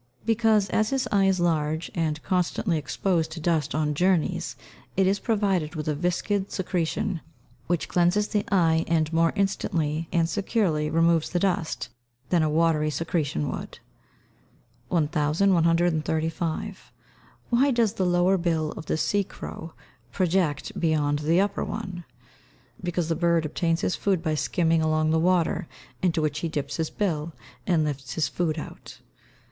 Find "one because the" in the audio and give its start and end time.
21.63-23.13